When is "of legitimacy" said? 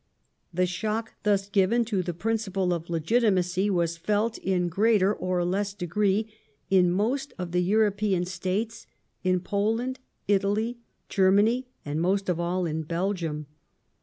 2.73-3.69